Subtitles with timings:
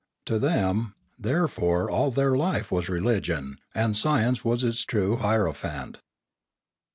[0.25, 5.99] To them therefore all their life was religion, and science was its true hiero phant.